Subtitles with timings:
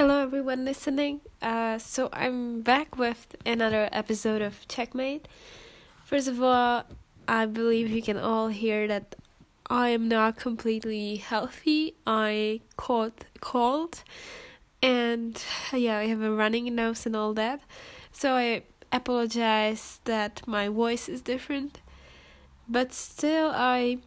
[0.00, 1.20] Hello, everyone listening.
[1.42, 5.28] Uh, so I'm back with another episode of Checkmate.
[6.06, 6.84] First of all,
[7.28, 9.14] I believe you can all hear that
[9.68, 11.96] I am not completely healthy.
[12.06, 14.02] I caught cold,
[14.82, 15.38] and
[15.70, 17.60] yeah, I have a running nose and all that.
[18.10, 21.82] So I apologize that my voice is different,
[22.66, 23.98] but still, I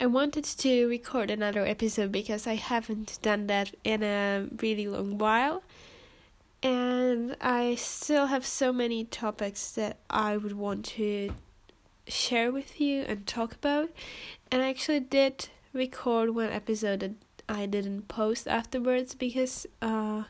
[0.00, 5.16] I wanted to record another episode because I haven't done that in a really long
[5.16, 5.62] while.
[6.62, 11.30] And I still have so many topics that I would want to
[12.08, 13.90] share with you and talk about.
[14.50, 17.12] And I actually did record one episode that
[17.48, 20.24] I didn't post afterwards because uh,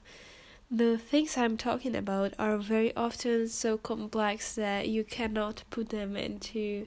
[0.70, 6.16] the things I'm talking about are very often so complex that you cannot put them
[6.16, 6.86] into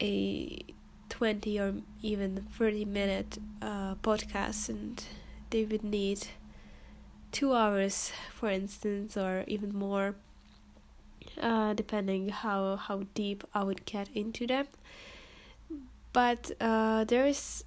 [0.00, 0.64] a
[1.12, 5.04] 20 or even 30 minute uh, podcasts and
[5.50, 6.28] they would need
[7.32, 10.14] two hours for instance or even more
[11.38, 14.66] uh, depending how how deep I would get into them.
[16.14, 17.64] But uh, there is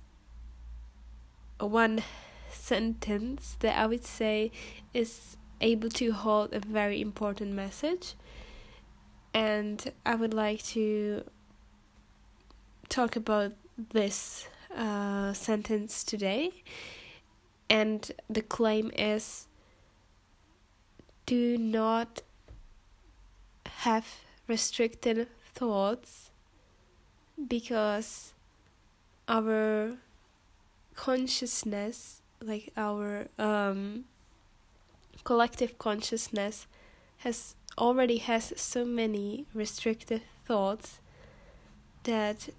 [1.59, 2.03] one
[2.49, 4.51] sentence that I would say
[4.93, 8.15] is able to hold a very important message.
[9.33, 11.23] And I would like to
[12.89, 13.53] talk about
[13.91, 16.51] this uh, sentence today,
[17.69, 19.47] and the claim is
[21.25, 22.21] do not
[23.67, 26.29] have restricted thoughts
[27.47, 28.33] because
[29.27, 29.97] our
[30.95, 34.05] consciousness like our um,
[35.23, 36.67] collective consciousness
[37.17, 40.99] has already has so many restricted thoughts
[42.03, 42.49] that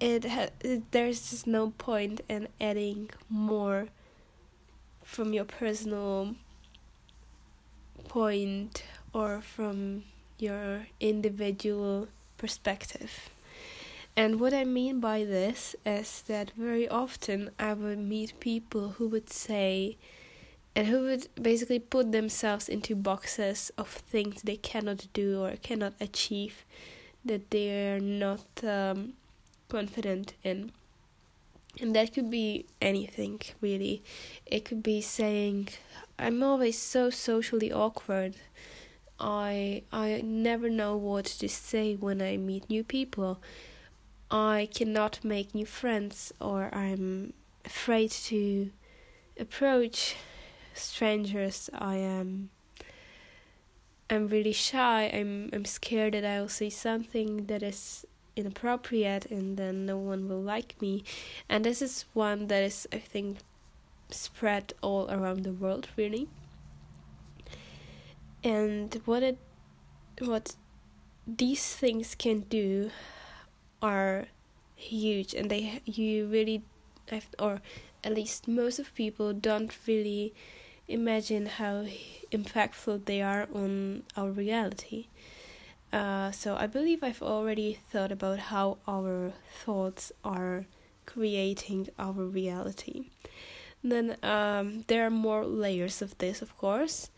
[0.00, 0.50] it ha-
[0.90, 3.88] there's just no point in adding more
[5.02, 6.34] from your personal
[8.08, 10.04] point or from
[10.38, 13.30] your individual perspective.
[14.16, 19.08] And what I mean by this is that very often I would meet people who
[19.08, 19.96] would say,
[20.74, 25.94] and who would basically put themselves into boxes of things they cannot do or cannot
[26.00, 26.64] achieve,
[27.24, 29.14] that they are not um,
[29.68, 30.72] confident in.
[31.80, 34.02] And that could be anything, really.
[34.46, 35.68] It could be saying,
[36.18, 38.36] I'm always so socially awkward.
[39.18, 43.38] I I never know what to say when I meet new people.
[44.30, 47.32] I cannot make new friends or I'm
[47.64, 48.70] afraid to
[49.38, 50.16] approach
[50.74, 51.70] strangers.
[51.74, 52.50] I am
[54.10, 55.10] I'm really shy.
[55.12, 58.04] I'm I'm scared that I'll say something that is
[58.36, 61.02] inappropriate and then no one will like me.
[61.48, 63.38] And this is one that is i think
[64.10, 66.28] spread all around the world really.
[68.44, 69.38] And what it
[70.20, 70.54] what
[71.26, 72.90] these things can do
[73.82, 74.26] are
[74.76, 75.34] huge.
[75.34, 76.62] And they you really
[77.10, 77.60] have, or
[78.04, 80.34] at least most of people don't really
[80.88, 81.86] imagine how
[82.30, 85.06] impactful they are on our reality
[85.96, 89.32] uh, so I believe I've already thought about how our
[89.64, 90.66] thoughts are
[91.06, 93.06] creating our reality.
[93.82, 97.08] Then um, there are more layers of this, of course.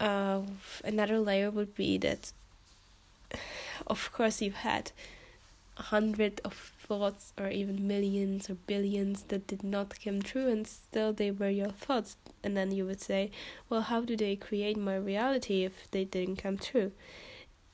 [0.00, 0.40] Uh,
[0.82, 2.32] another layer would be that,
[3.86, 4.92] of course, you've had
[5.76, 10.66] a hundred of thoughts, or even millions or billions that did not come true, and
[10.66, 12.16] still they were your thoughts.
[12.42, 13.30] And then you would say,
[13.68, 16.92] well, how do they create my reality if they didn't come true?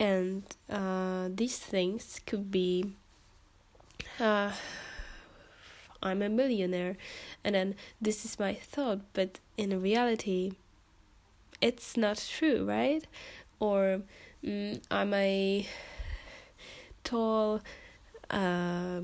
[0.03, 2.93] And uh, these things could be
[4.19, 4.51] uh,
[6.03, 6.97] I'm a millionaire,
[7.45, 10.55] and then this is my thought, but in reality,
[11.61, 13.07] it's not true, right?
[13.61, 14.03] Or
[14.45, 15.69] mm, I'm a
[17.05, 17.61] tall,
[18.29, 19.03] uh,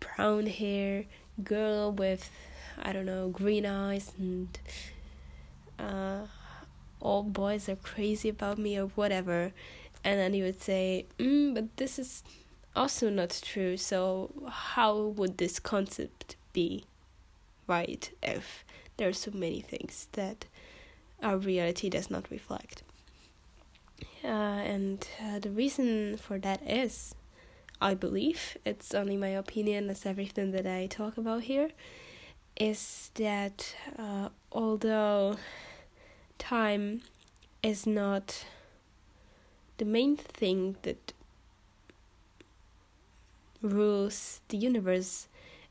[0.00, 1.04] brown hair
[1.44, 2.30] girl with
[2.82, 4.58] I don't know green eyes and
[5.78, 6.26] uh,
[7.00, 9.52] all boys are crazy about me or whatever
[10.08, 12.24] and then he would say mm, but this is
[12.74, 13.76] also not true.
[13.76, 16.84] So how would this concept be
[17.66, 18.64] right if
[18.96, 20.46] there are so many things that
[21.22, 22.82] our reality does not reflect?
[24.24, 27.14] Uh, and uh, the reason for that is
[27.80, 31.70] i believe it's only my opinion as everything that i talk about here
[32.56, 35.36] is that uh, although
[36.38, 37.00] time
[37.62, 38.44] is not
[39.78, 41.12] the main thing that
[43.62, 45.28] rules the universe,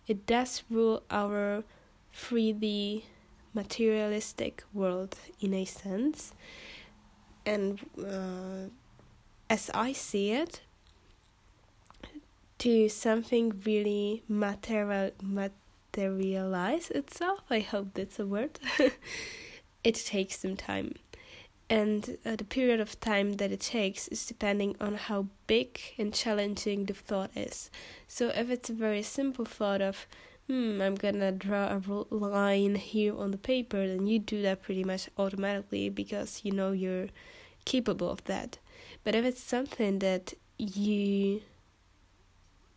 [0.07, 1.63] it does rule our
[2.11, 3.05] freely
[3.53, 6.33] materialistic world in a sense.
[7.45, 8.69] And uh,
[9.49, 10.61] as I see it,
[12.59, 17.41] to something really material materialize itself.
[17.49, 18.59] I hope that's a word.
[19.83, 20.95] it takes some time,
[21.69, 26.13] and uh, the period of time that it takes is depending on how big and
[26.13, 27.69] challenging the thought is.
[28.07, 30.07] So if it's a very simple thought of
[30.47, 34.83] hmm, I'm gonna draw a line here on the paper, then you do that pretty
[34.83, 37.07] much automatically because you know you're
[37.65, 38.57] capable of that.
[39.03, 41.41] But if it's something that you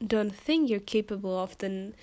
[0.04, 1.94] don't think you're capable of, then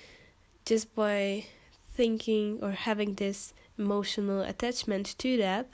[0.66, 1.46] just by
[1.94, 5.68] thinking or having this emotional attachment to that,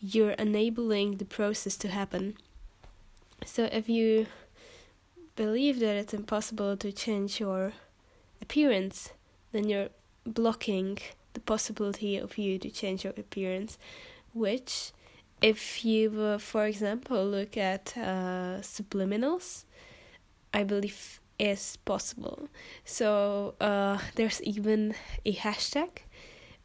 [0.00, 2.36] you're enabling the process to happen.
[3.44, 4.26] So if you
[5.36, 7.72] believe that it's impossible to change your
[8.40, 9.10] appearance,
[9.52, 9.88] then you're
[10.24, 10.98] blocking
[11.34, 13.78] the possibility of you to change your appearance,
[14.32, 14.92] which
[15.40, 19.64] if you, for example, look at uh, subliminals,
[20.52, 22.48] I believe is possible.
[22.84, 24.94] So uh, there's even
[25.24, 25.90] a hashtag,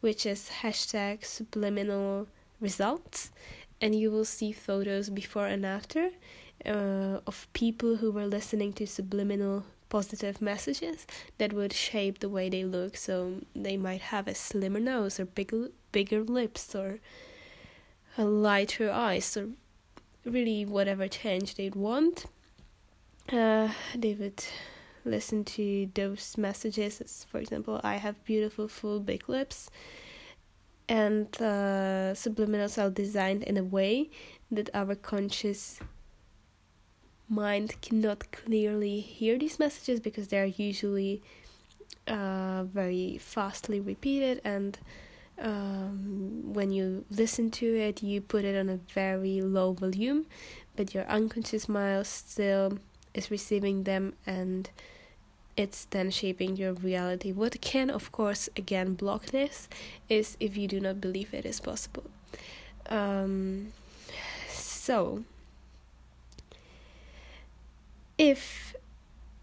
[0.01, 2.27] which is hashtag subliminal
[2.63, 3.31] results,
[3.79, 6.09] and you will see photos before and after
[6.65, 11.05] uh, of people who were listening to subliminal positive messages
[11.37, 12.97] that would shape the way they look.
[12.97, 16.99] So they might have a slimmer nose or bigger bigger lips or
[18.17, 19.49] a lighter eyes or
[20.25, 22.25] really whatever change they'd want
[23.31, 24.43] uh, they would
[25.05, 29.69] listen to those messages as for example i have beautiful full big lips
[30.89, 34.09] and uh, subliminals are designed in a way
[34.51, 35.79] that our conscious
[37.29, 41.21] mind cannot clearly hear these messages because they are usually
[42.07, 44.77] uh, very fastly repeated and
[45.41, 50.25] um, when you listen to it you put it on a very low volume
[50.75, 52.77] but your unconscious mind still
[53.13, 54.69] is receiving them and
[55.55, 57.31] it's then shaping your reality.
[57.31, 59.67] What can, of course, again block this
[60.09, 62.05] is if you do not believe it is possible.
[62.89, 63.73] Um,
[64.49, 65.23] so,
[68.17, 68.75] if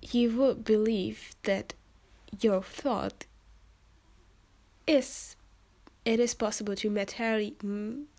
[0.02, 1.74] you would believe that
[2.40, 3.26] your thought
[4.86, 5.36] is
[6.05, 7.55] it is possible to materially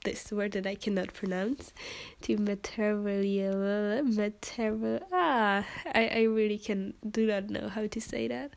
[0.03, 1.73] this word that I cannot pronounce
[2.21, 8.51] to material material ah I, I really can do not know how to say that.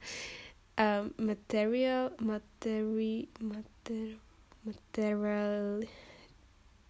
[0.77, 4.17] Um material materi mater
[4.65, 5.83] material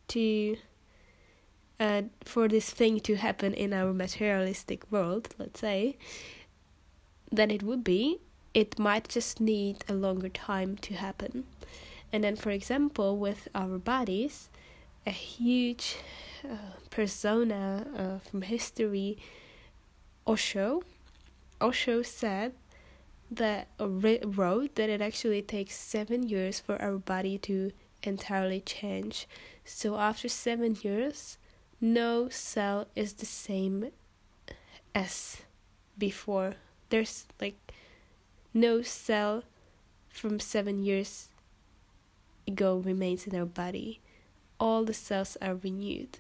[0.09, 0.57] to
[1.79, 5.97] uh for this thing to happen in our materialistic world let's say
[7.31, 8.19] then it would be
[8.55, 11.45] it might just need a longer time to happen
[12.15, 14.49] and then, for example, with our bodies,
[15.05, 15.97] a huge
[16.49, 19.19] uh, persona uh, from history,
[20.25, 20.85] Osho,
[21.61, 22.53] Osho said
[23.29, 27.73] that wrote that it actually takes seven years for our body to
[28.05, 29.27] entirely change.
[29.65, 31.37] So after seven years,
[31.81, 33.91] no cell is the same
[34.95, 35.39] as
[35.99, 36.55] before.
[36.91, 37.59] There's like
[38.55, 39.43] no cell
[40.11, 41.31] from seven years
[42.46, 44.00] ego remains in our body.
[44.58, 46.19] All the cells are renewed.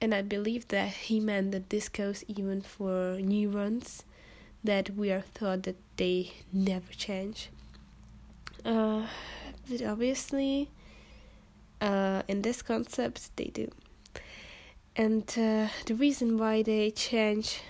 [0.00, 4.04] And I believe that he meant that this goes even for neurons,
[4.64, 7.50] that we are taught that they never change.
[8.64, 9.06] Uh,
[9.68, 10.70] but obviously,
[11.80, 13.70] uh, in this concept, they do.
[14.94, 17.60] And uh, the reason why they change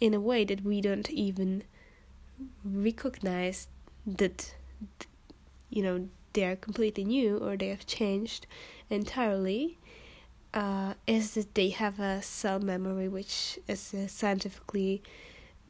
[0.00, 1.62] in a way that we don't even
[2.64, 3.68] recognize
[4.06, 4.54] that,
[5.70, 8.46] you know, they are completely new or they have changed
[8.90, 9.78] entirely
[10.52, 15.02] uh, is that they have a cell memory, which is a scientifically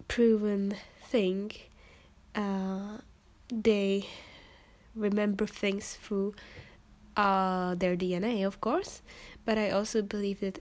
[0.08, 1.52] proven thing.
[2.34, 2.98] Uh,
[3.48, 4.06] they
[4.94, 6.34] remember things through
[7.16, 9.02] uh, their DNA, of course,
[9.44, 10.60] but I also believe that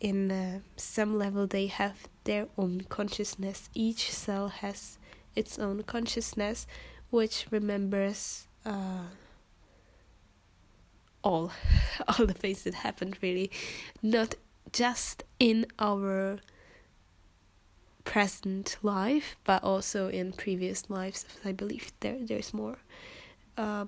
[0.00, 3.70] in uh, some level they have their own consciousness.
[3.74, 4.98] Each cell has
[5.34, 6.66] its own consciousness,
[7.10, 9.06] which remembers uh,
[11.24, 11.50] all
[12.08, 13.50] all the things that happened really.
[14.02, 14.36] Not
[14.72, 16.38] just in our
[18.04, 22.76] present life but also in previous lives i believe there there's more.
[23.56, 23.86] Uh,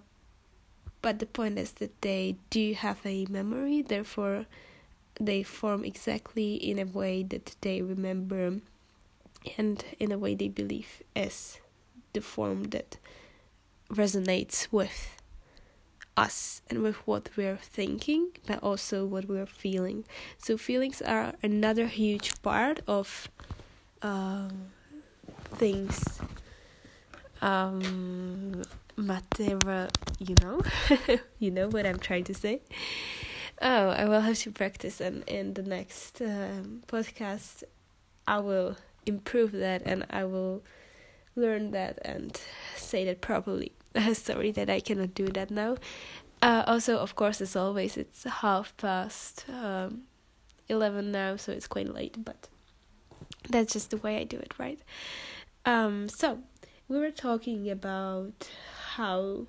[1.03, 4.47] but the point is that they do have a memory therefore
[5.21, 8.61] they form exactly in a way that they remember
[9.59, 11.59] and in a way they believe is
[12.13, 12.97] the form that
[13.91, 15.16] resonates with
[16.17, 20.05] us and with what we're thinking, but also what we're feeling.
[20.39, 23.29] So feelings are another huge part of
[24.03, 24.69] um,
[25.55, 26.21] things.
[27.43, 28.63] Um,
[28.97, 30.61] Matera, you know,
[31.39, 32.63] you know what I'm trying to say.
[33.61, 37.63] Oh, I will have to practice, and in the next um, podcast,
[38.27, 40.63] I will improve that, and I will
[41.35, 42.39] learn that and
[42.77, 43.73] say that properly.
[44.13, 45.77] Sorry that I cannot do that now.
[46.43, 50.03] Uh, also, of course, as always, it's half past um,
[50.69, 52.49] 11 now, so it's quite late, but
[53.49, 54.79] that's just the way I do it, right?
[55.65, 56.41] Um, so,
[56.89, 58.51] we were talking about
[58.95, 59.47] how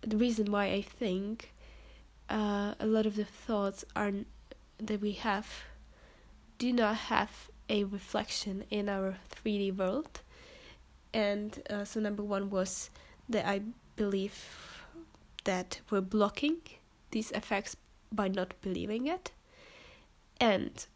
[0.00, 1.52] the reason why I think
[2.28, 4.12] uh, a lot of the thoughts are
[4.78, 5.62] that we have
[6.58, 10.22] do not have a reflection in our 3D world
[11.12, 12.90] and uh, so number one was
[13.28, 13.62] that I
[13.96, 14.84] believe
[15.44, 16.58] that we're blocking
[17.10, 17.76] these effects
[18.10, 19.32] by not believing it,
[20.40, 20.86] and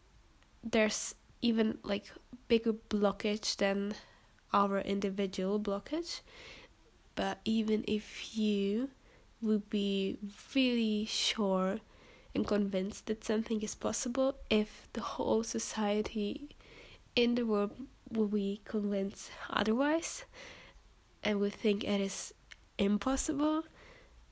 [0.63, 2.05] there's even like
[2.49, 3.95] bigger blockage than
[4.53, 6.21] our individual blockage.
[7.15, 8.91] But even if you
[9.41, 10.19] would be
[10.55, 11.79] really sure
[12.35, 16.51] and convinced that something is possible, if the whole society
[17.15, 17.73] in the world
[18.13, 20.25] will be convinced otherwise
[21.23, 22.33] and would think it is
[22.79, 23.65] impossible,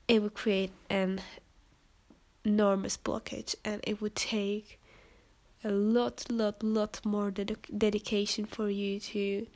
[0.07, 1.21] it would create an
[2.45, 4.79] enormous blockage and it would take
[5.65, 9.47] a lot, lot, lot more ded- dedication for you to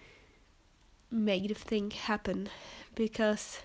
[1.10, 2.48] make the thing happen
[2.94, 3.60] because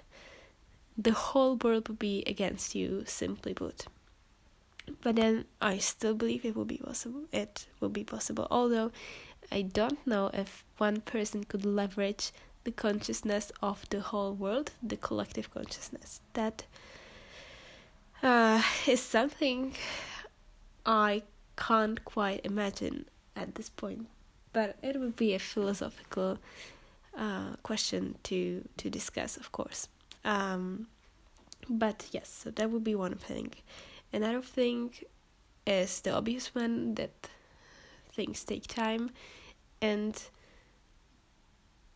[0.97, 3.85] the whole world would be against you, simply put.
[5.01, 7.23] But then I still believe it will be possible.
[7.31, 8.91] It will be possible, although
[9.53, 12.31] I don't know if one person could leverage
[12.63, 16.21] the consciousness of the whole world, the collective consciousness.
[16.33, 16.65] That
[18.23, 19.75] uh, is something
[20.87, 21.21] I
[21.55, 23.05] can't quite imagine
[23.35, 24.07] at this point.
[24.53, 26.39] But it would be a philosophical
[27.15, 29.87] uh, question to to discuss, of course.
[30.25, 30.87] Um,
[31.69, 33.51] but yes, so that would be one thing.
[34.11, 34.93] Another thing
[35.67, 37.29] is the obvious one that
[38.15, 39.11] things take time
[39.83, 40.23] and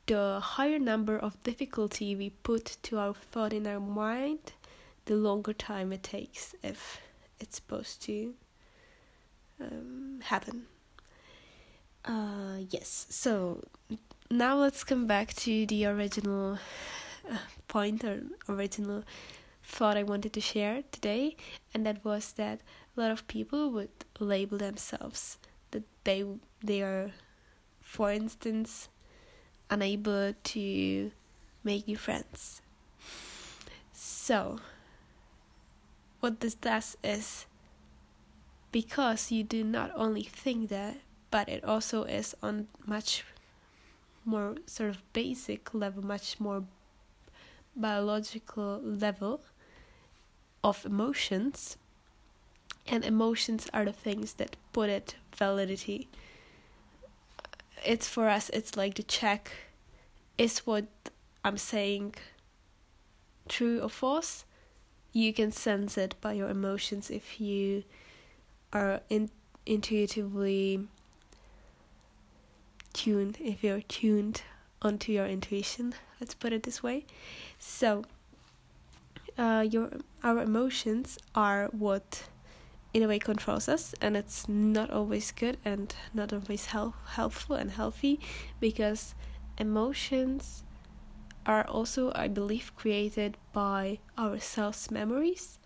[0.08, 4.53] the higher number of difficulty we put to our thought in our mind
[5.06, 7.00] the longer time it takes if
[7.39, 8.34] it's supposed to
[9.62, 10.65] um, happen.
[12.06, 13.63] Uh, yes so
[14.29, 16.58] now let's come back to the original
[17.29, 19.03] uh, point or original
[19.63, 21.36] thought I wanted to share today,
[21.74, 22.62] and that was that
[22.96, 23.89] a lot of people would
[24.20, 25.38] label themselves
[25.72, 26.24] that they
[26.63, 27.12] they are,
[27.88, 28.89] for instance,
[29.70, 31.12] unable to
[31.63, 32.62] make new friends.
[33.94, 34.60] So,
[36.20, 37.46] what this does is
[38.74, 40.98] because you do not only think that,
[41.32, 43.24] but it also is on much
[44.25, 46.65] more sort of basic level, much more
[47.74, 49.39] biological level
[50.62, 51.77] of emotions
[52.86, 56.10] and emotions are the things that put it validity
[57.88, 59.51] it's for us it's like the check
[60.38, 60.86] is what
[61.44, 62.13] i'm saying
[63.48, 64.46] true or false.
[65.13, 67.84] You can sense it by your emotions if you
[68.72, 69.29] are in,
[69.65, 70.88] intuitively
[72.94, 74.41] tuned if you're tuned
[74.82, 77.06] onto your intuition let's put it this way.
[77.60, 78.03] So
[79.38, 79.91] uh, your
[80.24, 82.24] our emotions are what
[82.98, 87.56] in a way controls us and it's not always good and not always help, helpful
[87.56, 88.20] and healthy
[88.60, 89.13] because
[89.58, 90.63] emotions
[91.46, 95.60] are also i believe created by ourselves memories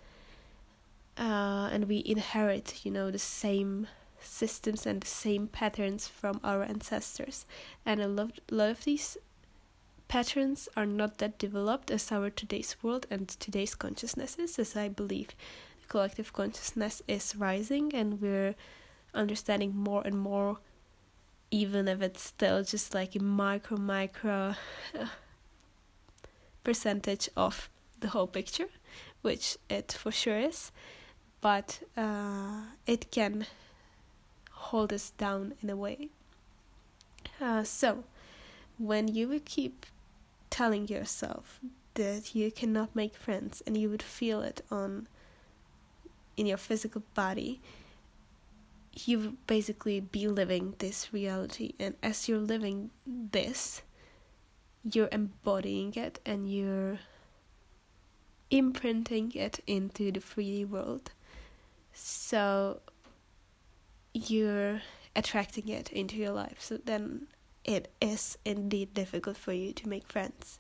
[1.17, 3.87] uh, and we inherit you know the same
[4.23, 7.45] systems and the same patterns from our ancestors.
[7.85, 9.17] And a lot, lot of these
[10.07, 15.29] patterns are not that developed as our today's world and today's consciousnesses, as I believe
[15.91, 18.55] collective consciousness is rising and we're
[19.13, 20.57] understanding more and more,
[21.51, 24.55] even if it's still just like a micro, micro
[26.63, 27.69] percentage of
[27.99, 28.69] the whole picture,
[29.21, 30.71] which it for sure is,
[31.41, 33.45] but uh, it can
[34.51, 36.07] hold us down in a way.
[37.41, 38.05] Uh, so,
[38.77, 39.85] when you will keep
[40.49, 41.59] telling yourself
[41.95, 45.07] that you cannot make friends and you would feel it on
[46.41, 47.61] in your physical body
[48.93, 53.83] you basically be living this reality and as you're living this
[54.83, 56.99] you're embodying it and you're
[58.49, 61.11] imprinting it into the 3D world.
[61.93, 62.81] So
[64.13, 64.81] you're
[65.15, 66.57] attracting it into your life.
[66.59, 67.27] So then
[67.63, 70.59] it is indeed difficult for you to make friends.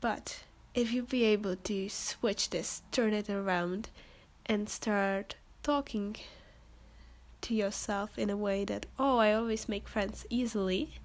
[0.00, 0.44] But
[0.78, 3.90] if you be able to switch this, turn it around,
[4.46, 6.14] and start talking
[7.40, 11.00] to yourself in a way that, oh, I always make friends easily,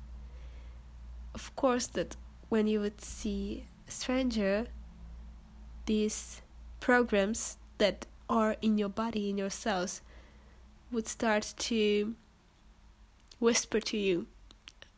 [1.33, 2.15] of course, that
[2.49, 4.67] when you would see a stranger,
[5.87, 6.43] these
[6.79, 10.01] programs that are in your body, in your cells,
[10.91, 12.13] would start to
[13.39, 14.27] whisper to you,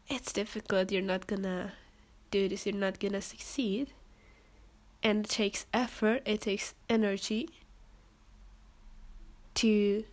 [0.09, 1.71] it's difficult, you're not gonna
[2.29, 3.93] do this, you're not gonna succeed.
[5.05, 7.47] And it takes effort, it takes energy
[9.53, 10.03] to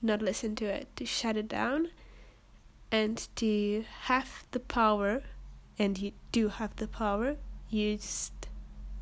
[0.00, 1.90] not listen to it, to shut it down,
[2.90, 5.22] and to have the power,
[5.78, 7.36] and you do have the power,
[7.68, 8.32] you just,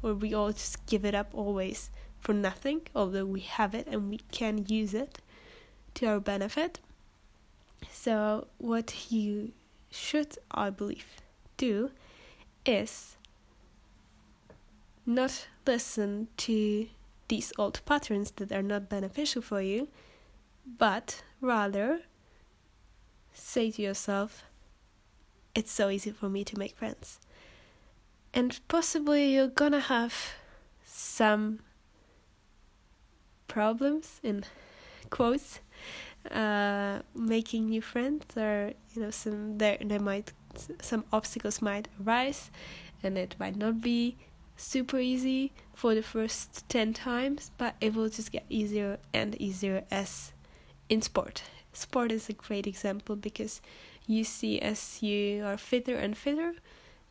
[0.03, 4.11] or we all just give it up always for nothing, although we have it and
[4.11, 5.19] we can use it
[5.95, 6.81] to our benefit.
[7.93, 9.53] So, what you
[9.89, 11.07] should, I believe,
[11.57, 11.93] do
[12.67, 13.17] is
[15.07, 16.89] not listen to
[17.29, 19.89] these old patterns that are not beneficial for you,
[20.79, 22.01] but rather
[23.33, 24.45] say to yourself,
[25.55, 27.21] it's so easy for me to make friends.
[28.35, 30.15] And possibly you're gonna have
[30.85, 31.61] some
[33.49, 34.45] problems in
[35.11, 35.61] quotes
[36.31, 40.33] uh, making new friends or you know some there there might
[40.81, 42.51] some obstacles might arise
[43.03, 44.17] and it might not be
[44.57, 49.85] super easy for the first 10 times but it will just get easier and easier
[49.91, 50.33] as
[50.89, 51.43] in sport.
[51.73, 53.61] Sport is a great example because
[54.07, 56.55] you see as you are fitter and fitter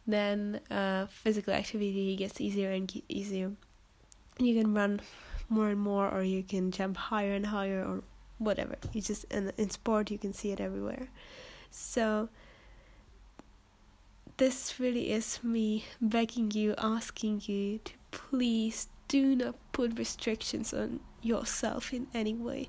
[0.08, 3.52] then uh, physical activity gets easier and easier.
[4.38, 5.02] You can run
[5.50, 8.04] more and more or you can jump higher and higher or
[8.38, 8.76] whatever.
[8.94, 11.10] You just in, in sport you can see it everywhere.
[11.70, 12.30] So
[14.42, 21.00] this really is me begging you asking you to please do not put restrictions on
[21.22, 22.68] yourself in any way.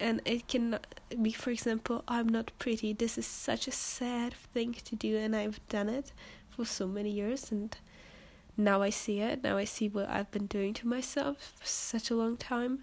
[0.00, 0.80] And it can
[1.22, 2.92] be for example i'm not pretty.
[2.92, 6.10] This is such a sad thing to do and i've done it
[6.48, 7.76] for so many years and
[8.56, 9.44] now i see it.
[9.44, 12.80] Now i see what i've been doing to myself for such a long time.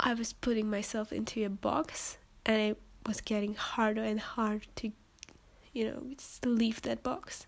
[0.00, 4.92] I was putting myself into a box and it was getting harder and harder to,
[5.72, 7.46] you know, just leave that box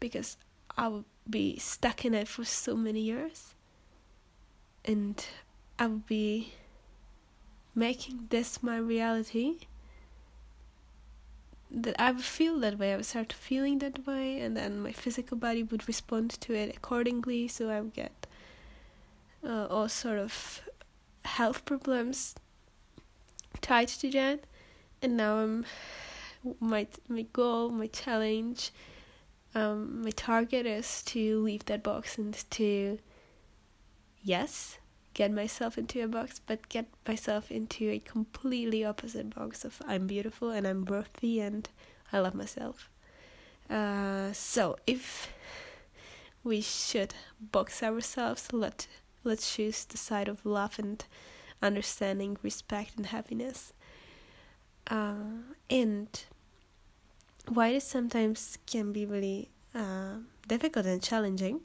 [0.00, 0.36] because
[0.76, 3.54] I would be stuck in it for so many years
[4.84, 5.24] and
[5.78, 6.52] I would be
[7.74, 9.58] making this my reality
[11.70, 12.92] that I would feel that way.
[12.92, 16.74] I would start feeling that way, and then my physical body would respond to it
[16.76, 17.48] accordingly.
[17.48, 18.26] So I would get
[19.44, 20.62] uh, all sort of
[21.24, 22.34] health problems
[23.60, 24.40] tied to that
[25.02, 25.64] and now i'm
[26.60, 28.70] my my goal my challenge
[29.54, 32.98] um my target is to leave that box and to
[34.22, 34.78] yes
[35.14, 40.06] get myself into a box but get myself into a completely opposite box of i'm
[40.06, 41.68] beautiful and i'm worthy and
[42.12, 42.90] i love myself
[43.70, 45.32] uh so if
[46.44, 48.86] we should box ourselves let
[49.24, 51.04] let's choose the side of love and
[51.62, 53.72] understanding, respect, and happiness.
[54.88, 56.24] Uh, and
[57.48, 60.16] why this sometimes can be really uh,
[60.48, 61.60] difficult and challenging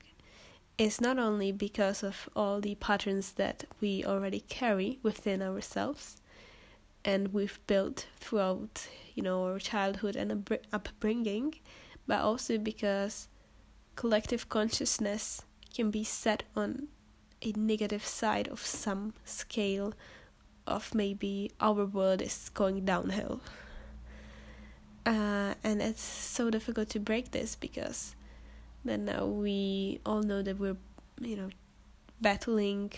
[0.78, 6.22] is not only because of all the patterns that we already carry within ourselves
[7.04, 11.56] and we've built throughout you know our childhood and upbringing
[12.08, 13.28] but also because
[13.96, 16.88] collective consciousness can be set on
[17.42, 19.94] a negative side of some scale
[20.68, 23.42] of maybe our world is going downhill.
[25.06, 28.16] Uh, and it's so difficult to break this because
[28.86, 30.78] then now we all know that we're,
[31.20, 31.50] you know,
[32.20, 32.92] battling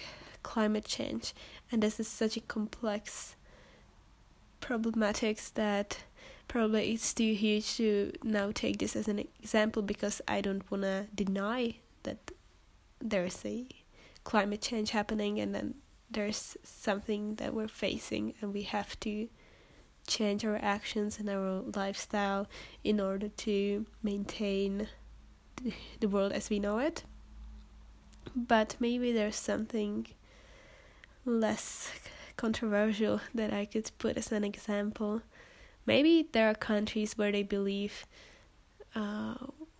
[0.43, 1.33] climate change,
[1.71, 3.35] and this is such a complex
[4.61, 5.97] problematics that
[6.47, 11.07] probably it's too huge to now take this as an example because I don't wanna
[11.13, 12.31] deny that
[12.99, 13.65] there's a
[14.23, 15.75] climate change happening and then
[16.09, 19.27] there's something that we're facing and we have to
[20.07, 22.47] change our actions and our lifestyle
[22.83, 24.87] in order to maintain
[25.99, 27.03] the world as we know it.
[28.35, 30.07] But maybe there's something
[31.25, 31.91] less
[32.37, 35.21] controversial that I could put as an example.
[35.85, 38.05] Maybe there are countries where they believe,
[38.95, 39.35] uh,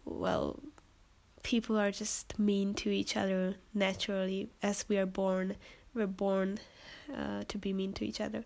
[0.06, 0.60] well,
[1.42, 4.50] people are just mean to each other naturally.
[4.62, 5.56] As we are born
[5.94, 6.60] we're born
[7.16, 8.44] uh, to be mean to each other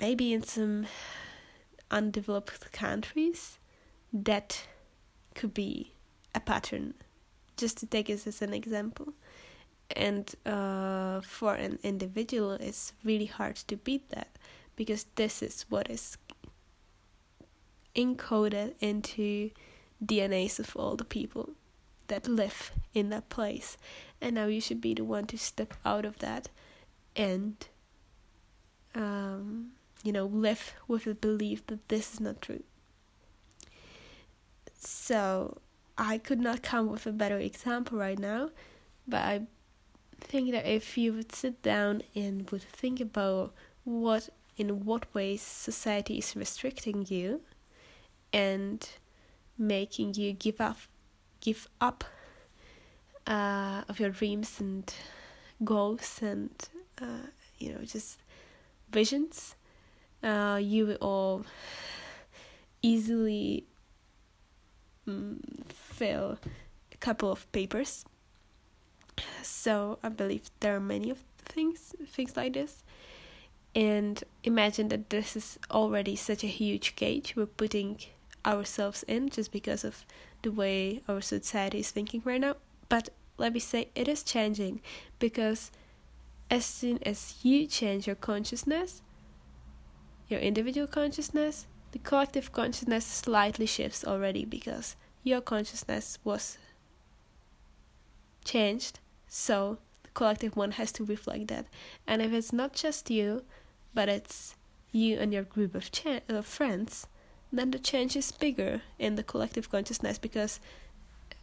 [0.00, 0.86] maybe in some
[1.90, 3.58] undeveloped countries
[4.12, 4.66] that
[5.34, 5.92] could be
[6.34, 6.94] a pattern
[7.56, 9.12] just to take this as an example
[9.96, 14.28] and uh, for an individual it's really hard to beat that
[14.76, 16.16] because this is what is
[17.94, 19.50] encoded into
[20.04, 21.50] DNAs of all the people
[22.08, 23.76] that live in that place.
[24.20, 26.48] And now you should be the one to step out of that
[27.16, 27.56] and,
[28.94, 32.62] um, you know, live with the belief that this is not true.
[34.78, 35.58] So
[35.98, 38.50] I could not come with a better example right now,
[39.06, 39.42] but I
[40.20, 43.52] think that if you would sit down and would think about
[43.84, 47.40] what in what ways society is restricting you
[48.32, 48.88] and
[49.56, 50.78] making you give up
[51.40, 52.04] give up
[53.26, 54.92] uh, of your dreams and
[55.64, 56.68] goals and
[57.00, 57.26] uh,
[57.58, 58.20] you know just
[58.90, 59.54] visions
[60.22, 61.44] uh, you will all
[62.82, 63.64] easily
[65.06, 66.38] mm, fill
[66.92, 68.04] a couple of papers
[69.42, 72.82] so i believe there are many of things things like this
[73.74, 77.98] and imagine that this is already such a huge cage we're putting
[78.44, 80.04] ourselves in just because of
[80.42, 82.56] the way our society is thinking right now.
[82.88, 84.80] But let me say it is changing
[85.18, 85.70] because
[86.50, 89.02] as soon as you change your consciousness,
[90.30, 96.56] your individual consciousness, the collective consciousness slightly shifts already because your consciousness was
[98.44, 99.00] changed.
[99.26, 101.66] So the collective one has to reflect that.
[102.06, 103.44] And if it's not just you,
[103.92, 104.54] but it's
[104.92, 107.06] you and your group of, cha- of friends,
[107.52, 110.60] then the change is bigger in the collective consciousness because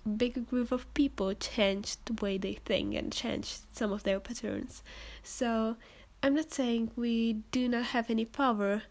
[0.05, 4.19] a bigger group of people change the way they think and change some of their
[4.19, 4.81] patterns.
[5.23, 5.75] So
[6.23, 8.83] I'm not saying we do not have any power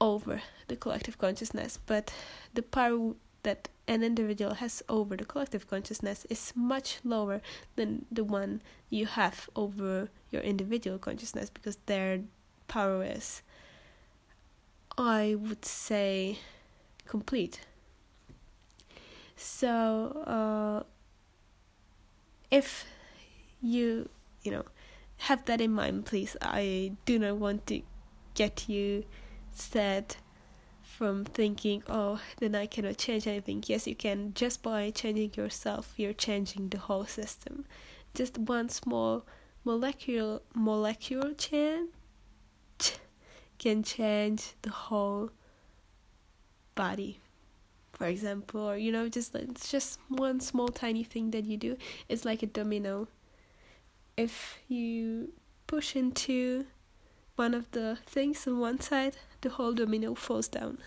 [0.00, 2.12] over the collective consciousness, but
[2.54, 7.40] the power that an individual has over the collective consciousness is much lower
[7.76, 12.20] than the one you have over your individual consciousness because their
[12.66, 13.42] power is
[14.98, 16.38] I would say
[17.06, 17.60] complete.
[19.36, 20.84] So, uh,
[22.50, 22.86] if
[23.60, 24.08] you,
[24.42, 24.64] you know,
[25.18, 26.36] have that in mind, please.
[26.40, 27.82] I do not want to
[28.34, 29.04] get you
[29.52, 30.16] sad
[30.82, 33.64] from thinking, oh, then I cannot change anything.
[33.66, 34.32] Yes, you can.
[34.34, 37.64] Just by changing yourself, you're changing the whole system.
[38.14, 39.26] Just one small
[39.66, 41.90] molecular molecular change
[43.58, 45.30] can change the whole
[46.76, 47.18] body
[47.92, 51.76] for example or you know just it's just one small tiny thing that you do
[52.08, 53.08] it's like a domino
[54.16, 55.32] if you
[55.66, 56.66] push into
[57.36, 60.78] one of the things on one side the whole domino falls down.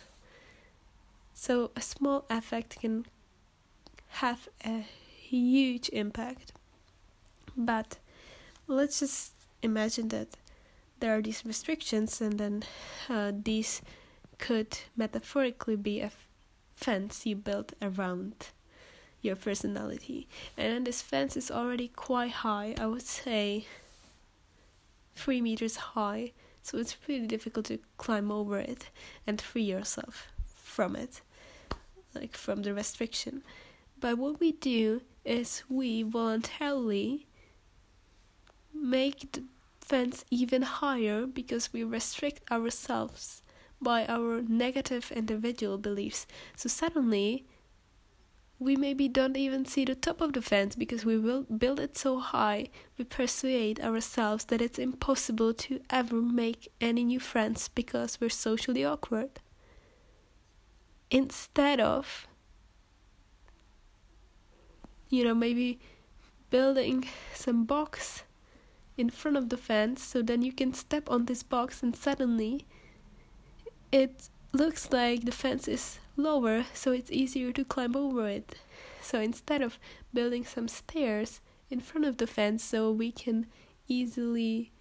[1.33, 3.05] So a small effect can
[4.07, 6.51] have a huge impact.
[7.55, 7.97] But
[8.67, 10.29] let's just imagine that
[10.99, 12.63] there are these restrictions, and then
[13.09, 13.81] uh, these
[14.37, 16.11] could metaphorically be a
[16.73, 18.47] fence you built around
[19.21, 20.27] your personality.
[20.57, 23.65] And this fence is already quite high, I would say
[25.15, 26.31] three meters high,
[26.63, 28.89] so it's pretty difficult to climb over it
[29.27, 31.21] and free yourself from it,
[32.15, 33.43] like from the restriction.
[33.99, 37.27] But what we do is we voluntarily
[38.73, 39.43] make the
[39.81, 43.41] fence even higher because we restrict ourselves
[43.81, 46.27] by our negative individual beliefs.
[46.55, 47.45] So suddenly,
[48.59, 51.97] we maybe don't even see the top of the fence because we will build it
[51.97, 52.67] so high,
[52.97, 58.83] we persuade ourselves that it's impossible to ever make any new friends because we're socially
[58.83, 59.39] awkward.
[61.09, 62.27] Instead of,
[65.09, 65.79] you know, maybe
[66.49, 68.23] building some box
[68.97, 72.65] in front of the fence so then you can step on this box and suddenly
[73.93, 78.55] it looks like the fence is lower so it's easier to climb over it.
[79.01, 79.79] So instead of
[80.13, 83.45] building some stairs in front of the fence so we can
[83.87, 84.71] easily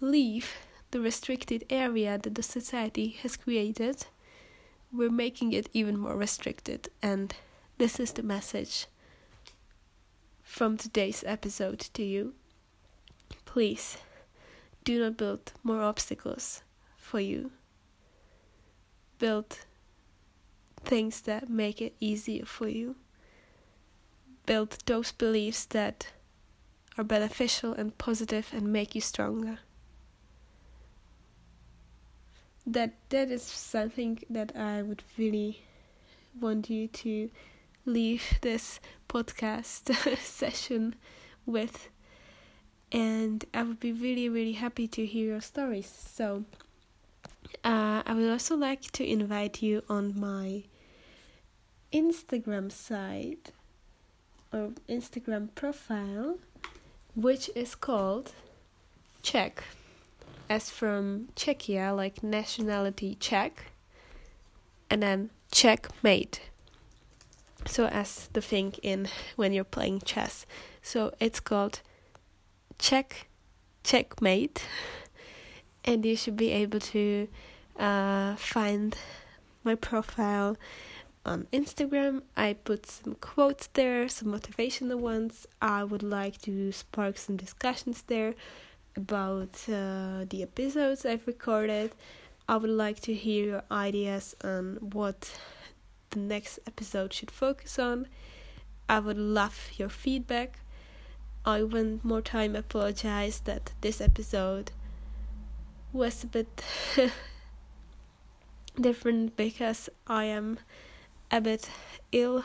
[0.00, 0.54] leave
[0.90, 4.06] the restricted area that the society has created,
[4.92, 6.88] we're making it even more restricted.
[7.02, 7.34] And
[7.78, 8.86] this is the message
[10.42, 12.34] from today's episode to you.
[13.44, 13.98] Please
[14.84, 16.62] do not build more obstacles
[16.96, 17.52] for you.
[19.20, 19.60] Build
[20.84, 22.96] things that make it easier for you.
[24.46, 26.08] build those beliefs that
[26.98, 29.58] are beneficial and positive and make you stronger.
[32.66, 35.62] That that is something that I would really
[36.40, 37.30] want you to
[37.84, 40.94] leave this podcast session
[41.46, 41.88] with
[42.92, 45.86] and I would be really really happy to hear your stories.
[45.88, 46.44] So
[47.64, 50.64] uh, I would also like to invite you on my
[51.92, 53.52] Instagram site
[54.52, 56.38] or Instagram profile,
[57.14, 58.32] which is called
[59.22, 59.62] Czech,
[60.48, 63.72] as from Czechia, like nationality Czech,
[64.88, 66.40] and then checkmate.
[67.66, 70.46] So as the thing in when you're playing chess.
[70.82, 71.80] So it's called
[72.78, 73.26] Czech
[73.84, 74.62] checkmate,
[75.90, 77.26] and you should be able to
[77.76, 78.96] uh, find
[79.64, 80.56] my profile
[81.26, 82.22] on Instagram.
[82.36, 85.48] I put some quotes there, some motivational ones.
[85.60, 88.36] I would like to spark some discussions there
[88.94, 91.90] about uh, the episodes I've recorded.
[92.48, 95.36] I would like to hear your ideas on what
[96.10, 98.06] the next episode should focus on.
[98.88, 100.60] I would love your feedback.
[101.44, 104.70] I one more time apologize that this episode
[105.92, 106.64] was a bit
[108.80, 110.58] different because I am
[111.30, 111.70] a bit
[112.12, 112.44] ill,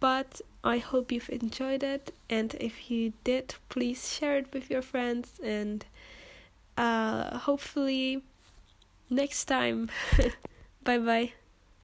[0.00, 2.14] but I hope you've enjoyed it.
[2.28, 5.40] And if you did, please share it with your friends.
[5.42, 5.84] And
[6.76, 8.22] uh, hopefully,
[9.10, 9.90] next time.
[10.84, 11.32] bye bye.